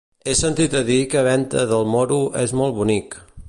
He 0.29 0.33
sentit 0.37 0.73
a 0.79 0.81
dir 0.87 0.97
que 1.11 1.21
Venta 1.27 1.67
del 1.73 1.87
Moro 1.97 2.19
és 2.47 2.57
molt 2.63 2.79
bonic. 2.83 3.19